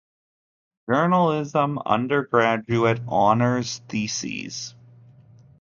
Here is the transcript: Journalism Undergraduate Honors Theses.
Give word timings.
Journalism 0.89 1.77
Undergraduate 1.85 3.01
Honors 3.07 3.83
Theses. 3.87 4.73